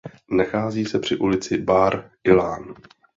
[0.29, 2.75] Nachází se při ulici "Bar Ilan".